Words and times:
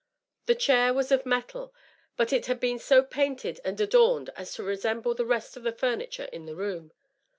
The 0.47 0.55
chair 0.55 0.95
was 0.95 1.11
of 1.11 1.27
metal, 1.27 1.75
but 2.17 2.33
it 2.33 2.47
had 2.47 2.59
been 2.59 2.79
so 2.79 3.03
painted 3.03 3.61
and 3.63 3.79
adorned 3.79 4.31
as 4.35 4.51
to 4.55 4.63
resemble 4.63 5.13
the 5.13 5.27
rest 5.27 5.55
of 5.55 5.61
the 5.61 5.71
fomiture 5.71 6.27
in 6.33 6.47
the 6.47 6.55
room. 6.55 6.91